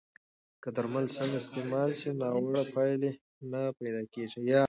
که 0.63 0.69
درمل 0.75 1.05
سم 1.15 1.29
استعمال 1.41 1.89
شي، 1.99 2.09
ناوړه 2.21 2.63
پایلې 2.73 3.11
نه 3.51 3.61
پیدا 3.79 4.01
کېږي. 4.13 4.39